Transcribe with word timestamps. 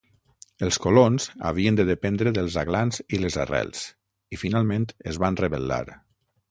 Els 0.67 0.79
colons 0.85 1.27
havien 1.49 1.77
de 1.79 1.85
dependre 1.91 2.33
dels 2.39 2.57
aglans 2.63 2.99
i 3.19 3.23
les 3.27 3.39
arrels 3.45 3.87
i 4.39 4.43
finalment 4.47 4.93
es 5.13 5.23
van 5.27 5.41
rebel·lar. 5.45 5.83